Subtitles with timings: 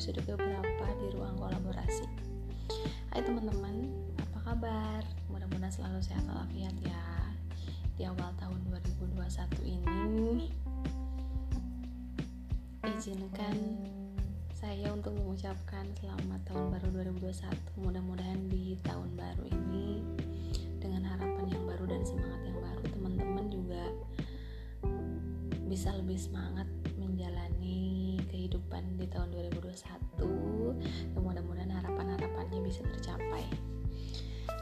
[0.00, 2.08] episode keberapa di ruang kolaborasi.
[3.12, 3.84] Hai teman-teman
[4.16, 5.04] apa kabar?
[5.28, 7.04] Mudah-mudahan selalu sehat walafiat ya.
[8.00, 8.64] Di awal tahun
[8.96, 10.48] 2021 ini
[12.96, 13.52] izinkan
[14.56, 16.88] saya untuk mengucapkan selamat tahun baru
[17.20, 20.00] 2021 mudah-mudahan di tahun baru ini
[20.80, 23.84] dengan harapan yang baru dan semangat yang baru teman-teman juga
[25.68, 26.79] bisa lebih semangat
[28.50, 33.46] kehidupan di tahun 2021 dan mudah-mudahan harapan-harapannya bisa tercapai.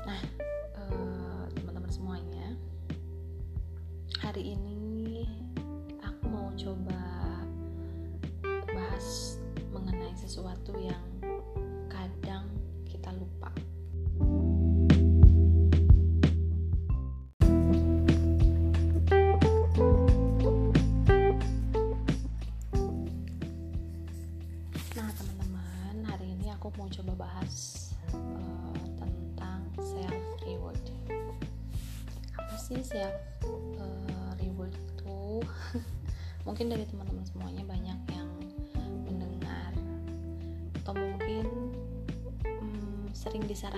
[0.05, 0.21] Nah
[0.77, 2.53] eh, teman-teman semuanya
[4.21, 4.78] hari ini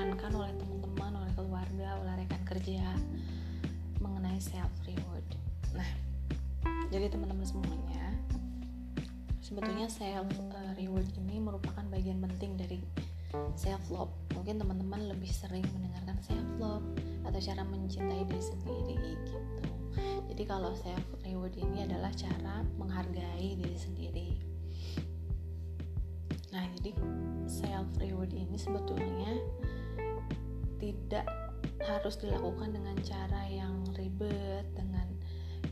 [0.00, 2.88] disarankan oleh teman-teman, oleh keluarga, oleh rekan kerja
[4.00, 5.28] mengenai self reward.
[5.76, 5.84] Nah,
[6.88, 8.16] jadi teman-teman semuanya,
[9.44, 12.80] sebetulnya self uh, reward ini merupakan bagian penting dari
[13.60, 14.08] self love.
[14.32, 16.86] Mungkin teman-teman lebih sering mendengarkan self love
[17.28, 19.36] atau cara mencintai diri sendiri gitu.
[20.32, 24.28] Jadi kalau self reward ini adalah cara menghargai diri sendiri.
[26.56, 26.96] Nah, jadi
[27.44, 29.36] self reward ini sebetulnya
[30.80, 31.28] tidak
[31.84, 35.06] harus dilakukan dengan cara yang ribet, dengan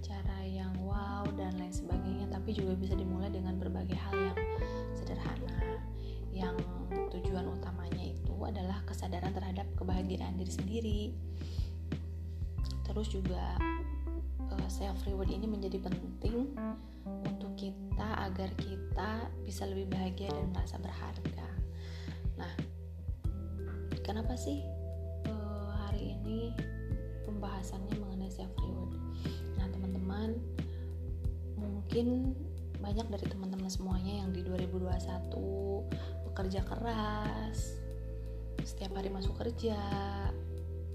[0.05, 4.39] cara yang wow dan lain sebagainya, tapi juga bisa dimulai dengan berbagai hal yang
[4.93, 5.81] sederhana.
[6.31, 6.61] Yang
[7.17, 11.01] tujuan utamanya itu adalah kesadaran terhadap kebahagiaan diri sendiri.
[12.85, 13.57] Terus juga
[14.69, 16.53] self reward ini menjadi penting
[17.25, 21.49] untuk kita agar kita bisa lebih bahagia dan merasa berharga.
[22.37, 22.53] Nah,
[24.05, 24.61] kenapa sih
[26.29, 26.53] ini
[27.25, 28.93] pembahasannya mengenai self reward?
[29.57, 30.37] Nah, teman-teman,
[31.57, 32.37] mungkin
[32.79, 37.81] banyak dari teman-teman semuanya yang di 2021 bekerja keras,
[38.61, 39.81] setiap hari masuk kerja,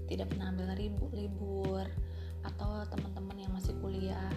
[0.06, 0.70] tidak pernah ambil
[1.12, 1.84] libur,
[2.44, 4.30] atau teman-teman yang masih kuliah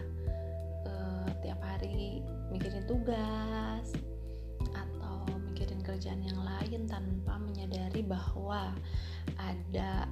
[0.87, 3.91] uh, tiap hari mikirin tugas
[4.71, 8.71] atau mikirin kerjaan yang lain tanpa menyadari bahwa
[9.35, 10.07] ada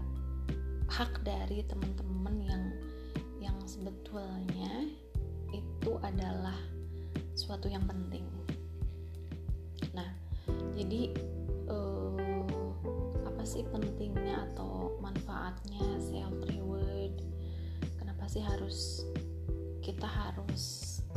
[0.90, 2.64] hak dari teman-teman yang
[3.42, 4.90] yang sebetulnya
[5.54, 6.58] itu adalah
[7.36, 8.26] suatu yang penting.
[9.94, 10.10] Nah,
[10.74, 11.12] jadi
[11.68, 12.48] uh,
[13.28, 17.14] apa sih pentingnya atau manfaatnya self reward?
[18.02, 19.04] Kenapa sih harus
[19.84, 20.64] kita harus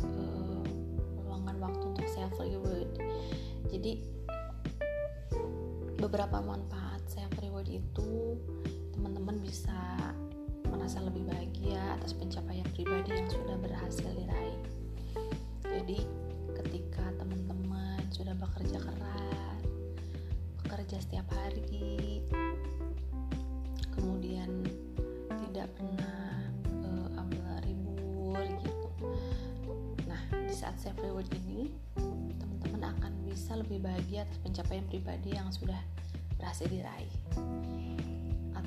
[0.04, 0.64] uh,
[1.16, 2.90] meluangkan waktu untuk self reward?
[3.68, 4.04] Jadi
[5.98, 8.38] beberapa manfaat self reward itu
[9.28, 9.80] teman-teman bisa
[10.72, 14.56] merasa lebih bahagia atas pencapaian pribadi yang sudah berhasil diraih.
[15.68, 16.00] Jadi
[16.56, 19.60] ketika teman-teman sudah bekerja keras,
[20.64, 22.24] bekerja setiap hari,
[23.92, 24.48] kemudian
[25.44, 26.48] tidak pernah
[26.88, 28.88] uh, ambil libur gitu.
[30.08, 31.68] Nah di saat self reward ini,
[32.40, 35.84] teman-teman akan bisa lebih bahagia atas pencapaian pribadi yang sudah
[36.40, 37.12] berhasil diraih.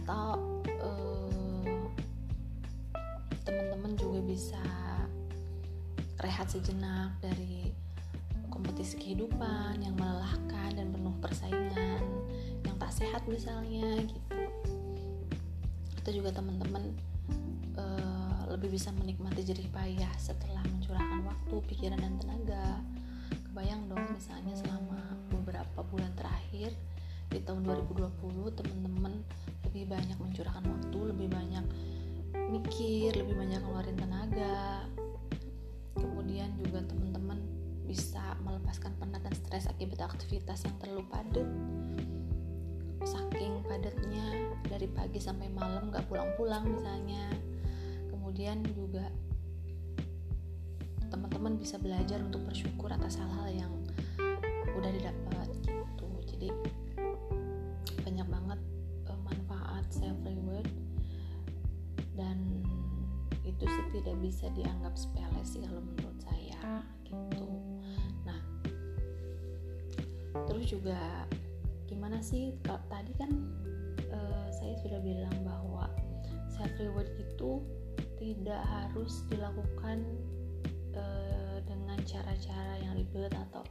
[0.01, 0.41] Atau
[0.81, 1.85] uh,
[3.45, 4.61] teman-teman juga bisa
[6.21, 7.73] rehat sejenak dari
[8.51, 12.03] kompetisi kehidupan yang melelahkan dan penuh persaingan
[12.61, 14.37] yang tak sehat misalnya gitu.
[16.01, 16.93] Atau juga teman-teman
[17.77, 22.81] uh, lebih bisa menikmati jerih payah setelah mencurahkan waktu, pikiran dan tenaga.
[23.49, 25.01] Kebayang dong misalnya selama
[25.33, 26.75] beberapa bulan terakhir
[27.31, 29.00] di tahun 2020 teman-teman
[29.91, 31.65] banyak mencurahkan waktu, lebih banyak
[32.47, 34.87] mikir, lebih banyak ngeluarin tenaga.
[35.99, 37.43] Kemudian juga teman-teman
[37.83, 41.47] bisa melepaskan penat dan stres akibat aktivitas yang terlalu padat.
[43.03, 47.27] Saking padatnya dari pagi sampai malam gak pulang-pulang misalnya.
[48.07, 49.11] Kemudian juga
[51.11, 53.73] teman-teman bisa belajar untuk bersyukur atas hal-hal yang
[54.71, 54.91] udah
[64.21, 67.49] bisa dianggap sepele sih kalau menurut saya gitu
[68.23, 68.39] nah
[70.47, 71.25] terus juga
[71.89, 73.31] gimana sih kalau tadi kan
[74.13, 75.89] uh, saya sudah bilang bahwa
[76.53, 77.59] self reward itu
[78.21, 80.05] tidak harus dilakukan
[80.93, 83.65] uh, dengan cara-cara yang ribet atau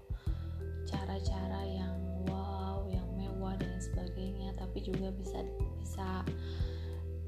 [0.91, 1.95] cara-cara yang
[2.27, 5.47] wow, yang mewah dan sebagainya, tapi juga bisa
[5.79, 6.27] bisa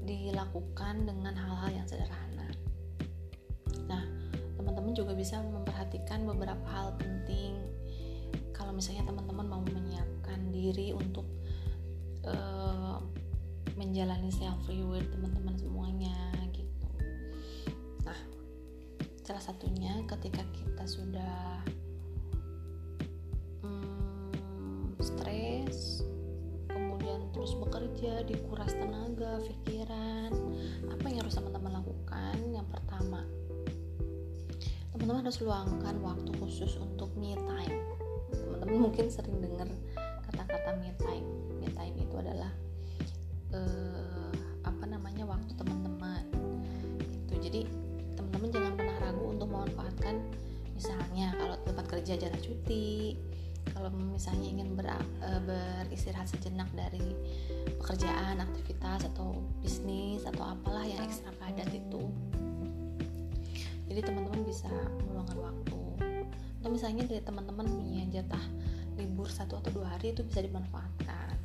[0.03, 2.32] dilakukan dengan hal-hal yang sederhana.
[4.83, 7.55] Teman-teman juga bisa memperhatikan beberapa hal penting
[8.51, 11.23] kalau misalnya teman-teman mau menyiapkan diri untuk
[12.27, 12.99] uh,
[13.79, 16.87] menjalani self reward teman-teman semuanya gitu.
[18.03, 18.19] Nah,
[19.23, 21.63] salah satunya ketika kita sudah
[23.63, 26.03] hmm, stres,
[26.67, 30.35] kemudian terus bekerja, dikuras tenaga, pikiran,
[30.91, 32.35] apa yang harus teman-teman lakukan?
[32.51, 33.23] Yang pertama,
[35.03, 37.75] teman-teman harus luangkan waktu khusus untuk me time.
[38.31, 39.67] Teman-teman mungkin sering dengar
[40.31, 41.27] kata-kata me time.
[41.59, 42.47] Me time itu adalah
[43.51, 44.31] uh,
[44.63, 46.23] apa namanya waktu teman-teman.
[47.27, 47.67] Itu jadi
[48.15, 50.23] teman-teman jangan pernah ragu untuk memanfaatkan
[50.71, 53.19] misalnya kalau tempat kerja jalan cuti
[53.75, 57.11] kalau misalnya ingin ber, uh, beristirahat sejenak dari
[57.75, 62.07] pekerjaan aktivitas atau bisnis atau apalah yang ekstra padat itu
[63.93, 64.73] jadi teman-teman bisa
[65.05, 65.79] meluangkan waktu.
[66.57, 68.41] Atau misalnya dari teman-teman punya jatah
[68.97, 71.37] libur satu atau dua hari itu bisa dimanfaatkan.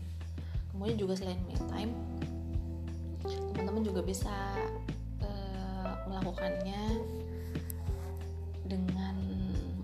[0.72, 1.92] Kemudian juga selain me time
[3.52, 4.32] teman-teman juga bisa
[5.20, 7.04] uh, melakukannya
[8.64, 9.16] dengan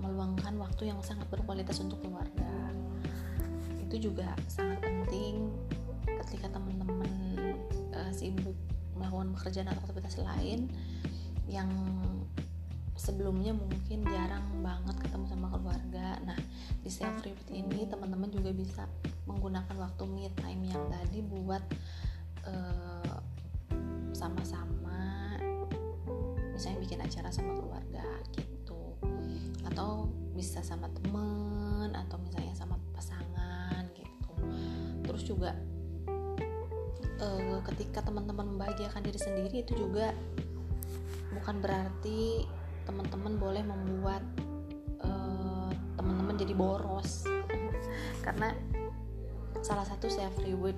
[0.00, 2.72] meluangkan waktu yang sangat berkualitas untuk keluarga.
[3.84, 5.52] Itu juga sangat penting
[6.24, 7.12] ketika teman-teman
[7.92, 8.56] uh, sibuk
[8.96, 10.72] melakukan pekerjaan atau aktivitas lain
[11.44, 11.68] yang
[12.94, 16.18] sebelumnya mungkin jarang banget ketemu sama keluarga.
[16.22, 16.38] Nah,
[16.80, 18.86] di self reward ini teman-teman juga bisa
[19.26, 21.64] menggunakan waktu me time yang tadi buat
[22.46, 23.18] uh,
[24.14, 25.34] sama-sama
[26.54, 28.06] misalnya bikin acara sama keluarga
[28.38, 28.94] gitu.
[29.66, 34.32] Atau bisa sama temen atau misalnya sama pasangan gitu.
[35.02, 35.50] Terus juga
[37.18, 40.14] uh, ketika teman-teman membahagiakan diri sendiri itu juga
[41.34, 42.46] bukan berarti
[42.84, 44.22] teman-teman boleh membuat
[45.02, 47.24] uh, teman-teman jadi boros.
[48.24, 48.52] Karena
[49.64, 50.76] salah satu self reward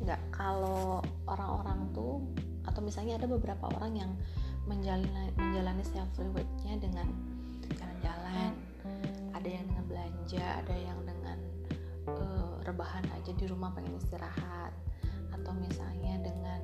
[0.00, 2.24] nggak kalau orang-orang tuh
[2.64, 4.12] atau misalnya ada beberapa orang yang
[4.64, 7.08] menjalani menjalani self rewardnya dengan
[7.74, 8.54] jalan-jalan
[9.34, 11.38] ada yang dengan belanja ada yang dengan
[12.12, 14.72] uh, rebahan aja di rumah pengen istirahat
[15.32, 16.60] atau misalnya dengan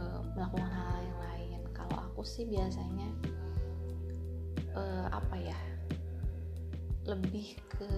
[0.00, 1.60] uh, melakukan hal yang lain.
[1.76, 3.09] Kalau aku sih biasanya
[5.10, 5.58] apa ya
[7.06, 7.90] lebih ke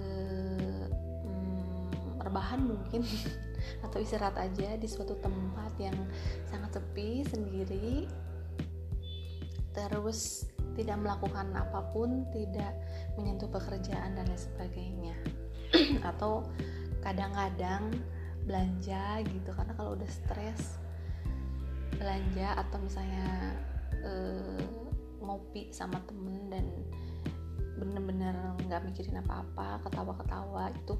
[1.23, 3.05] hmm, rebahan mungkin
[3.85, 5.97] atau istirahat aja di suatu tempat yang
[6.49, 8.09] sangat sepi sendiri
[9.73, 12.73] terus tidak melakukan apa pun tidak
[13.17, 15.17] menyentuh pekerjaan dan lain sebagainya.
[16.11, 16.49] Atau
[17.05, 17.93] kadang-kadang
[18.43, 20.81] belanja gitu karena kalau udah stres
[21.95, 23.55] belanja atau misalnya
[24.03, 24.82] uh,
[25.23, 26.67] ngopi sama temen dan
[27.79, 28.35] bener-bener
[28.69, 30.95] nggak mikirin apa-apa ketawa-ketawa itu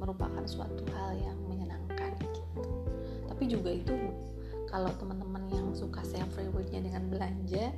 [0.00, 2.62] merupakan suatu hal yang menyenangkan gitu.
[3.28, 3.94] Tapi juga itu
[4.70, 7.74] kalau teman-teman yang suka self rewardnya dengan belanja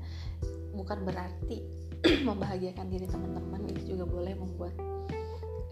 [0.73, 1.64] bukan berarti
[2.29, 4.75] membahagiakan diri teman-teman itu juga boleh membuat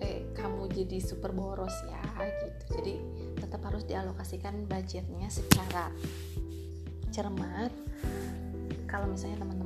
[0.00, 2.02] eh, kamu jadi super boros ya
[2.44, 2.80] gitu.
[2.80, 2.94] Jadi
[3.38, 5.92] tetap harus dialokasikan budgetnya secara
[7.14, 7.70] cermat.
[8.90, 9.59] Kalau misalnya teman-teman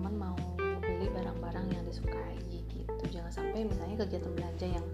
[3.68, 4.86] misalnya kegiatan belanja yang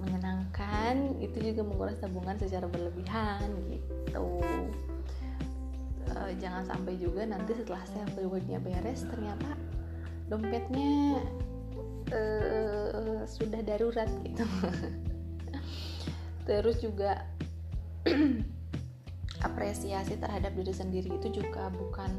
[0.00, 4.40] menyenangkan itu juga menguras tabungan secara berlebihan gitu.
[6.08, 9.54] E, jangan sampai juga nanti setelah self rewardnya beres ternyata
[10.32, 11.20] dompetnya
[12.08, 12.20] e,
[13.28, 14.46] sudah darurat gitu.
[16.48, 17.28] Terus juga
[19.46, 22.10] apresiasi terhadap diri sendiri itu juga bukan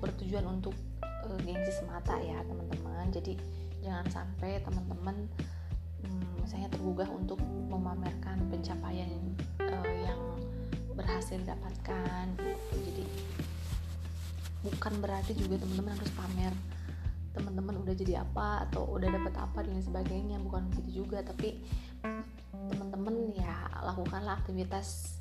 [0.00, 3.08] bertujuan untuk uh, gengsi semata ya teman-teman.
[3.12, 3.36] Jadi
[3.82, 5.26] jangan sampai teman-teman
[6.06, 9.10] hmm, misalnya tergugah untuk memamerkan pencapaian
[9.58, 10.20] uh, yang
[10.94, 12.76] berhasil didapatkan gitu.
[12.78, 13.04] Jadi
[14.62, 16.54] bukan berarti juga teman-teman harus pamer
[17.32, 20.38] teman-teman udah jadi apa atau udah dapat apa dan sebagainya.
[20.38, 21.64] Bukan begitu juga tapi
[22.70, 25.18] teman-teman ya lakukanlah aktivitas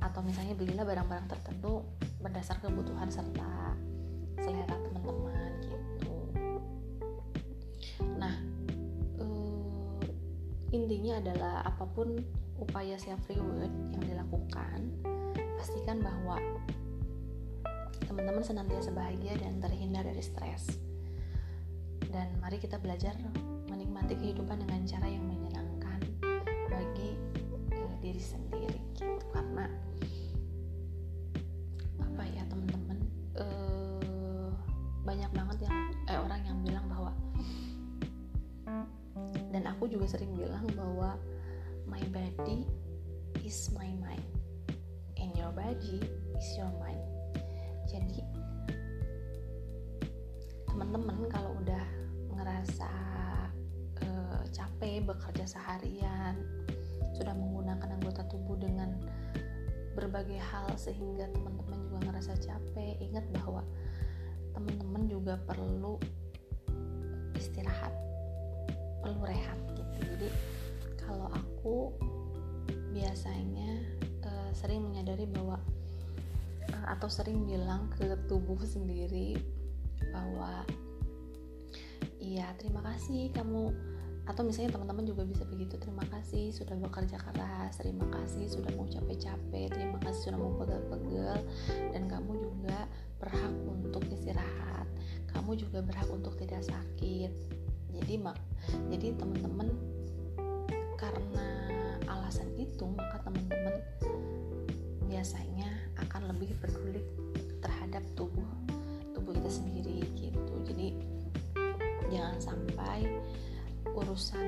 [0.00, 1.84] atau misalnya belilah barang-barang tertentu
[2.24, 3.76] berdasar kebutuhan serta
[4.40, 4.87] selera
[10.84, 12.14] intinya adalah apa pun
[12.58, 14.90] upaya self reward yang dilakukan
[15.58, 16.38] pastikan bahwa
[18.06, 20.78] teman-teman senantiasa bahagia dan terhindar dari stres.
[22.08, 23.12] Dan mari kita belajar
[23.68, 26.00] menikmati kehidupan dengan cara yang menyenangkan
[26.72, 27.20] bagi
[27.76, 29.18] uh, diri sendiri gitu.
[29.34, 29.68] Karena
[40.08, 41.20] sering bilang bahwa
[41.84, 42.64] my body
[43.44, 44.24] is my mind.
[45.20, 46.00] And your body
[46.32, 47.04] is your mind.
[47.84, 48.24] Jadi
[50.64, 51.84] teman-teman kalau udah
[52.40, 52.90] ngerasa
[54.00, 56.40] uh, capek bekerja seharian
[57.12, 58.96] sudah menggunakan anggota tubuh dengan
[59.92, 63.66] berbagai hal sehingga teman-teman juga ngerasa capek ingat bahwa
[64.54, 65.98] teman-teman juga perlu
[67.34, 68.07] istirahat
[69.00, 69.98] perlu rehat gitu.
[70.04, 70.28] Jadi
[71.00, 71.76] kalau aku
[72.92, 73.80] biasanya
[74.26, 75.56] uh, sering menyadari bahwa
[76.72, 79.38] uh, atau sering bilang ke tubuh sendiri
[80.10, 80.64] bahwa
[82.18, 83.72] iya terima kasih kamu
[84.28, 88.84] atau misalnya teman-teman juga bisa begitu terima kasih sudah bekerja keras terima kasih sudah mau
[88.84, 91.40] capek-capek terima kasih sudah mau pegel-pegel
[91.96, 92.84] dan kamu juga
[93.16, 94.84] berhak untuk istirahat
[95.32, 97.32] kamu juga berhak untuk tidak sakit
[98.04, 98.38] jadi mak
[98.92, 99.68] jadi teman-teman
[100.98, 101.48] karena
[102.10, 103.74] alasan itu maka teman-teman
[105.08, 107.00] biasanya akan lebih peduli
[107.64, 108.44] terhadap tubuh
[109.16, 110.54] tubuh kita sendiri gitu.
[110.68, 110.94] Jadi
[112.12, 113.08] jangan sampai
[113.96, 114.46] urusan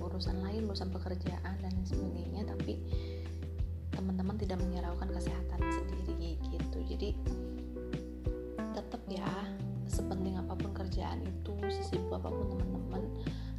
[0.00, 2.80] urusan lain urusan pekerjaan dan sebagainya tapi
[3.92, 6.78] teman-teman tidak menyerahkan kesehatan sendiri gitu.
[6.88, 7.10] Jadi
[10.96, 13.04] apa pun kerjaan itu sesibuk apa pun teman-teman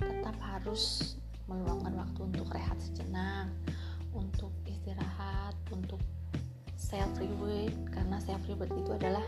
[0.02, 1.14] tetap harus
[1.46, 3.54] meluangkan waktu untuk rehat sejenak
[4.10, 6.02] untuk istirahat untuk
[6.74, 9.22] self reward karena self reward itu adalah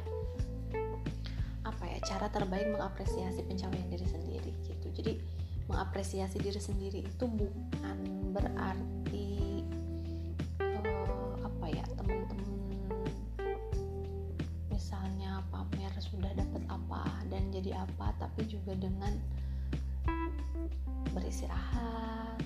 [1.69, 4.89] apa ya cara terbaik mengapresiasi pencapaian diri sendiri gitu.
[4.89, 5.13] Jadi
[5.69, 7.97] mengapresiasi diri sendiri itu bukan
[8.33, 9.28] berarti
[18.69, 19.17] juga dengan
[21.09, 22.37] beristirahat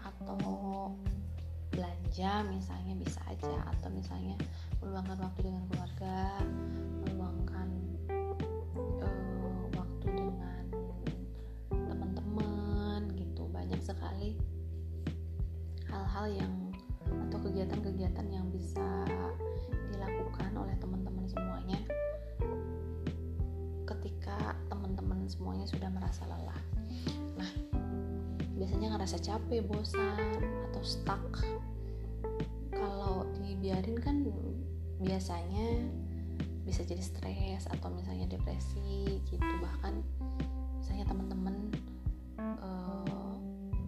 [0.00, 0.96] atau
[1.68, 4.32] belanja misalnya bisa aja atau misalnya
[4.80, 6.40] meluangkan waktu dengan keluarga
[7.04, 7.68] meluangkan
[9.04, 10.64] uh, waktu dengan
[11.68, 13.44] teman-teman gitu.
[13.52, 14.40] Banyak sekali
[15.92, 16.54] hal-hal yang
[17.28, 19.04] atau kegiatan-kegiatan yang bisa
[19.92, 21.76] dilakukan oleh teman-teman semuanya
[25.28, 26.62] semuanya sudah merasa lelah.
[27.36, 27.50] Nah
[28.56, 31.44] biasanya ngerasa capek bosan atau stuck.
[32.72, 34.26] Kalau dibiarin kan
[35.02, 35.86] biasanya
[36.66, 39.50] bisa jadi stres atau misalnya depresi gitu.
[39.62, 39.94] Bahkan
[40.80, 41.56] misalnya teman-teman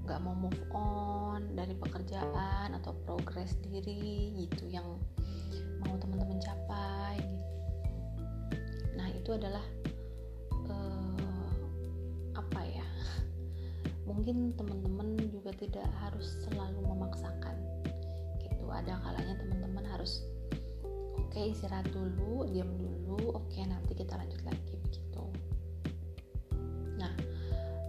[0.04, 4.86] nggak uh, mau move on dari pekerjaan atau progres diri gitu yang
[5.84, 7.46] mau teman-teman capai gitu.
[8.98, 9.62] nah itu adalah
[14.18, 17.54] mungkin teman-teman juga tidak harus selalu memaksakan
[18.42, 18.66] gitu.
[18.66, 20.26] Ada kalanya teman-teman harus
[21.14, 25.22] oke okay, istirahat dulu diam dulu oke okay, nanti kita lanjut lagi begitu.
[26.98, 27.14] Nah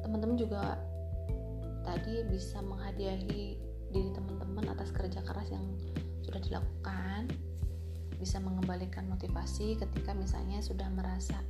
[0.05, 0.77] teman-teman juga
[1.81, 3.57] tadi bisa menghadiahi
[3.89, 5.65] diri teman-teman atas kerja keras yang
[6.21, 7.25] sudah dilakukan
[8.21, 11.41] bisa mengembalikan motivasi ketika misalnya sudah merasa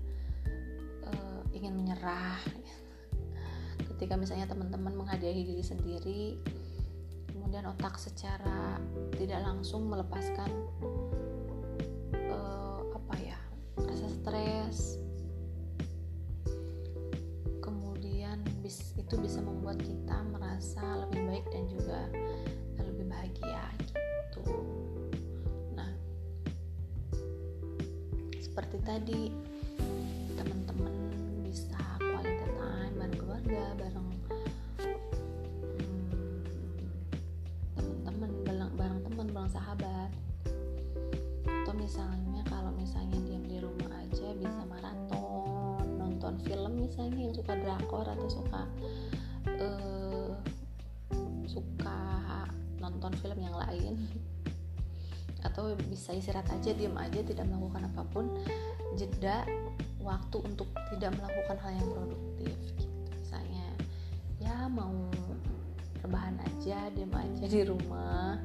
[1.03, 2.39] uh, ingin menyerah
[3.99, 6.39] ketika misalnya teman-teman menghadiahi diri sendiri
[7.35, 8.79] kemudian otak secara
[9.19, 10.47] tidak langsung melepaskan
[12.31, 13.35] uh, apa ya
[13.75, 14.95] rasa stres.
[17.59, 21.99] Kemudian bis, itu bisa membuat kita merasa lebih baik dan juga
[22.79, 24.47] lebih bahagia gitu.
[25.75, 25.91] Nah
[28.39, 29.21] seperti tadi
[56.59, 58.25] aja diam aja tidak melakukan apa pun.
[58.99, 59.47] Jeda
[60.03, 62.85] waktu untuk tidak melakukan hal yang produktif gitu.
[63.15, 63.67] Misalnya
[64.43, 64.91] ya mau
[66.03, 68.35] rebahan aja diam aja di rumah.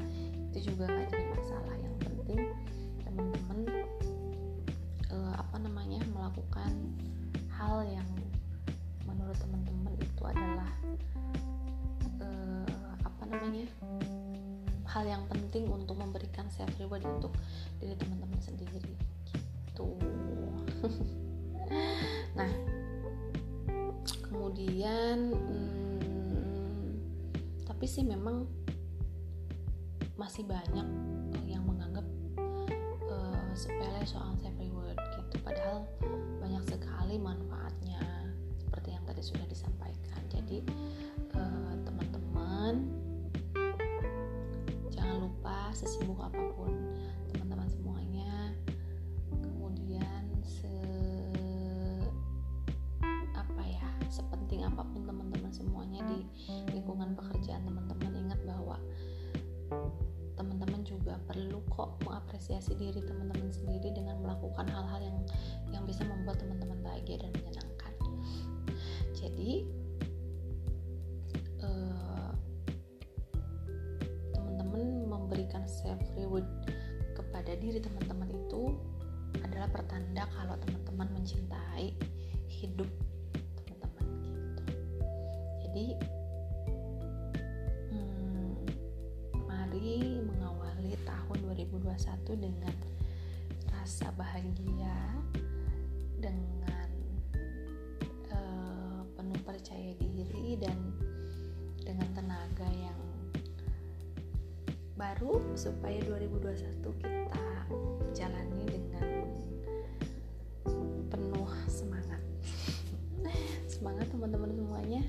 [0.54, 1.74] Itu juga nggak jadi masalah.
[1.74, 2.40] Yang penting
[3.02, 3.58] teman-teman
[5.10, 6.70] uh, apa namanya melakukan
[7.50, 8.06] hal yang
[9.10, 10.70] menurut teman-teman itu adalah
[12.22, 13.66] uh, apa namanya
[14.94, 17.34] hal yang penting untuk memberikan self reward untuk
[17.82, 19.88] diri teman-teman sendiri gitu.
[22.34, 22.50] Nah
[24.26, 26.88] kemudian hmm,
[27.66, 28.46] tapi sih memang
[30.14, 30.86] masih banyak
[31.48, 32.06] yang menganggap
[33.10, 35.42] uh, sepele soal self reward gitu.
[35.42, 35.90] Padahal
[36.38, 37.98] banyak sekali manfaatnya
[38.62, 40.22] seperti yang tadi sudah disampaikan.
[40.30, 40.62] Jadi
[41.34, 42.93] uh, teman-teman
[45.74, 46.70] sesibuk apa pun
[47.34, 48.54] teman-teman semuanya.
[49.42, 50.70] Kemudian se
[53.34, 56.22] apa ya sepenting apa pun teman-teman semuanya di
[56.70, 58.78] lingkungan pekerjaan teman-teman ingat bahwa
[60.38, 65.18] teman-teman juga perlu kok mengapresiasi diri teman-teman sendiri dengan melakukan hal-hal yang
[65.74, 67.92] yang bisa membuat teman-teman bahagia dan menyenangkan.
[69.14, 69.66] Jadi
[75.84, 76.48] self reward
[77.12, 78.72] kepada diri teman-teman itu
[79.44, 81.92] adalah pertanda kalau teman-teman mencintai
[82.48, 82.88] hidup
[83.60, 84.64] teman-teman gitu.
[85.68, 85.86] Jadi
[92.34, 92.74] dengan
[93.70, 94.98] rasa bahagia
[96.18, 96.90] dengan
[98.32, 100.93] uh, penuh percaya diri dan
[104.94, 107.46] baru supaya 2021 kita
[108.14, 109.26] jalani dengan
[111.10, 112.22] penuh semangat.
[113.74, 115.02] Semangat teman-teman semuanya.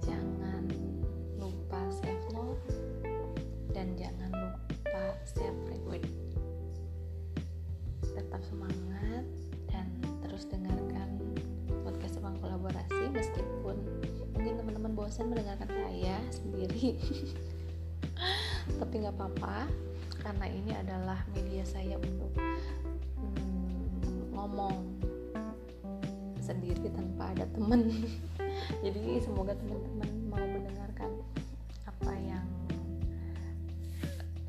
[0.00, 0.64] Jangan
[1.36, 2.64] lupa self love
[3.76, 6.00] dan jangan lupa self reward
[8.16, 9.28] tetap semangat
[9.68, 9.92] dan
[10.24, 11.20] terus dengarkan
[11.84, 13.12] podcast Sepang Kolaborasi.
[13.12, 13.76] Meskipun
[14.32, 16.96] mungkin teman-teman bosan mendengarkan saya sendiri
[18.76, 19.70] tapi nggak apa-apa
[20.20, 22.34] karena ini adalah media saya untuk
[23.14, 24.82] hmm, ngomong
[26.42, 27.90] sendiri tanpa ada temen
[28.84, 31.10] jadi semoga teman-teman mau mendengarkan
[31.86, 32.46] apa yang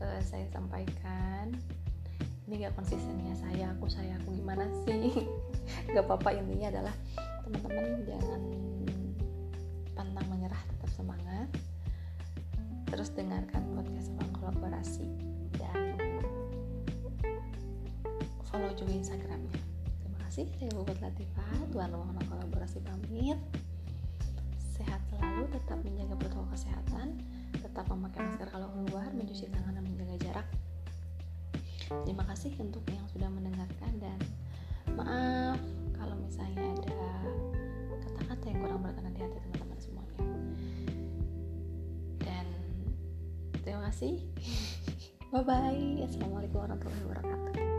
[0.01, 1.53] uh, saya sampaikan.
[2.47, 5.27] Ini gak konsistennya saya aku saya aku gimana sih?
[5.93, 6.95] Gak apa-apa intinya adalah
[7.43, 8.41] teman-teman jangan
[9.95, 11.47] pantang menyerah tetap semangat
[12.87, 15.07] terus dengarkan podcast Bang Kolaborasi
[15.59, 15.99] dan
[18.47, 19.59] follow juga instagramnya.
[20.01, 23.39] Terima kasih saya Bubut Latifah Tuan Rumah Kolaborasi pamit.
[24.57, 27.17] Sehat selalu tetap menjaga protokol kesehatan
[27.57, 30.47] tetap memakai masker kalau keluar mencuci tangan dan menjaga jarak.
[31.87, 34.19] Terima kasih untuk yang sudah mendengarkan dan
[34.95, 35.59] maaf
[35.95, 37.01] kalau misalnya ada
[38.01, 39.56] kata-kata yang kurang berkenan di hati teman-teman
[43.87, 44.19] kasih.
[45.31, 47.76] Bye bye assalamualaikum warahmatullahi wabarakatuh